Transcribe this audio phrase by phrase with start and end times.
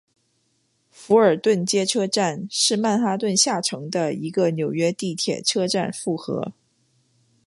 [0.89, 6.53] 福尔顿街车站是曼哈顿下城的一个纽约地铁车站复合。